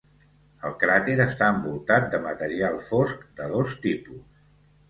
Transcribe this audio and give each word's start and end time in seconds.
El 0.69 0.71
cràter 0.83 1.17
està 1.25 1.49
envoltat 1.57 2.09
de 2.15 2.21
material 2.25 2.81
fosc 2.89 3.23
de 3.43 3.51
dos 3.55 3.77
tipus. 3.85 4.27